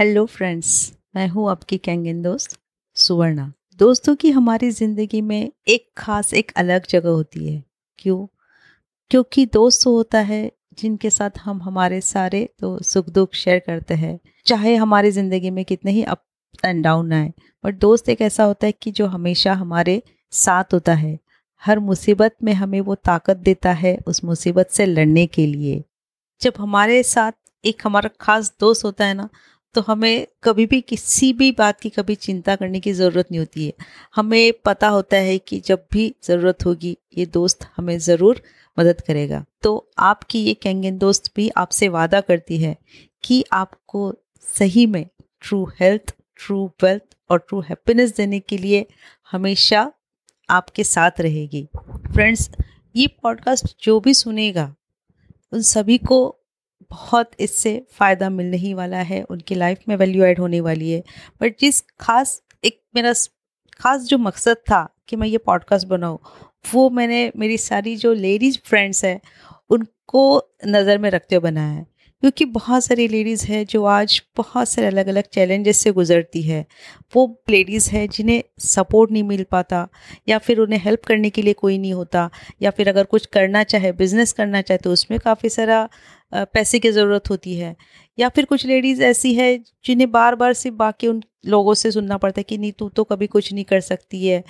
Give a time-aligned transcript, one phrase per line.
[0.00, 0.70] Hello friends
[1.16, 2.58] मैं हूँ आपकी कैंगन दोस्त,
[2.96, 7.62] सुवर्णा। दोस्तों की हमारी ज़िंदगी में एक खास, एक अलग जगह होती है।
[7.98, 8.26] क्यों?
[9.10, 14.18] क्योंकि दोस्त होता है जिनके साथ हम हमारे सारे तो सुख दुख शेयर करते हैं।
[14.46, 16.22] चाहे हमारी ज़िंदगी में कितने ही अप
[16.64, 17.32] एंड डाउन आए
[17.64, 21.18] बट दोस्त एक ऐसा होता है कि जो हमेशा हमारे साथ होता है।
[21.62, 25.82] हर मुसीबत में हमें वो ताकत देता है उस मुसीबत से लड़ने के लिए।
[26.40, 27.32] जब हमारे साथ
[27.64, 29.28] एक हमारा खास दोस्त होता है ना
[29.74, 33.66] तो हमें कभी भी किसी भी बात की कभी चिंता करने की ज़रूरत नहीं होती
[33.66, 33.72] है।
[34.16, 38.42] हमें पता होता है कि जब भी ज़रूरत होगी, ये दोस्त हमें ज़रूर
[38.76, 42.76] मदद करेगा। तो आपकी ये कैंगन दोस्त भी आपसे वादा करती है
[43.24, 44.12] कि आपको
[44.44, 45.06] सही में
[45.40, 48.86] ट्रू हेल्थ ट्रू वेल्थ और ट्रू हैप्पीनेस देने के लिए
[49.32, 49.90] हमेशा
[50.48, 51.66] आपके साथ रहेगी।
[52.12, 52.50] फ्रेंड्स
[52.94, 54.74] ये पॉडकास्ट जो भी सुनेगा,
[55.52, 56.36] उन सभी को
[56.90, 61.02] बहुत इससे फ़ायदा मिलने ही वाला है, उनकी लाइफ में वैल्यू ऐड होने वाली है।
[61.40, 63.12] बट जिस खास एक मेरा
[63.80, 66.18] खास जो मकसद था कि मैं ये पॉडकास्ट बनाऊँ,
[66.74, 69.20] वो मैंने मेरी सारी जो लेडीज़ फ्रेंड्स हैं,
[69.70, 71.86] उनको नज़र में रखते हुए बनाया है।
[72.22, 76.64] क्योंकि बहुत सारी लेडीज़ है जो आज बहुत सारे अलग अलग चैलेंजेस से गुजरती है।
[77.14, 79.86] वो लेडीज़ है जिन्हें सपोर्ट नहीं मिल पाता,
[80.28, 82.28] या फिर उन्हें हेल्प करने के लिए कोई नहीं होता,
[82.62, 85.88] या फिर अगर कुछ करना चाहे बिज़नेस करना चाहे तो उसमें काफ़ी सारा
[86.32, 87.74] पैसे की ज़रूरत होती है।
[88.18, 92.16] या फिर कुछ लेडीज़ ऐसी है जिन्हें बार बार सिर्फ़ बाकी उन लोगों से सुनना
[92.18, 94.42] पड़ता है कि नहीं, तू तो कभी कुछ नहीं कर सकती है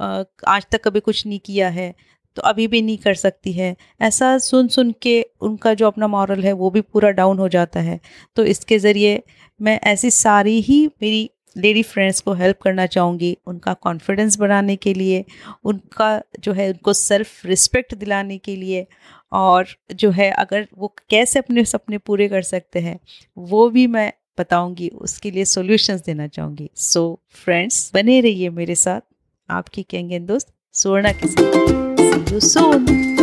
[0.00, 1.94] आज तक कभी कुछ नहीं किया है।
[2.38, 6.44] तो अभी भी नहीं कर सकती है। ऐसा सुन सुन के उनका जो अपना मॉरल
[6.44, 8.00] है, वो भी पूरा डाउन हो जाता है।
[8.36, 9.22] तो इसके ज़रिए
[9.62, 14.94] मैं ऐसी सारी ही मेरी लेडी फ्रेंड्स को हेल्प करना चाहूँगी, उनका कॉन्फिडेंस बढ़ाने के
[14.94, 15.24] लिए,
[15.64, 18.86] उनका जो है, उनको सेल्फ रिस्पेक्ट दिलाने के लिए
[19.32, 22.98] और जो है, अगर वो कैसे अपने सपने पूरे कर सकते हैं,
[23.38, 29.00] वो भी मैं बताऊँगी, उसके लिए सॉल्यूशंस देना चाहूँगी। सो फ्रेंड्स बने रहिए मेरे साथ।
[29.48, 31.97] आपकी कहेंगे दोस्त सोना के साथ।
[32.28, 33.17] सी यू सून